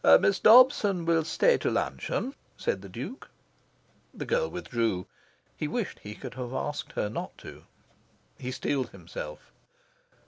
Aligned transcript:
"Miss 0.19 0.39
Dobson 0.39 1.05
will 1.05 1.23
stay 1.23 1.59
to 1.59 1.69
luncheon," 1.69 2.33
said 2.57 2.81
the 2.81 2.89
Duke. 2.89 3.29
The 4.15 4.25
girl 4.25 4.49
withdrew. 4.49 5.05
He 5.55 5.67
wished 5.67 5.99
he 5.99 6.15
could 6.15 6.33
have 6.33 6.55
asked 6.55 6.93
her 6.93 7.07
not 7.07 7.37
to. 7.37 7.65
He 8.39 8.49
steeled 8.49 8.89
himself. 8.89 9.51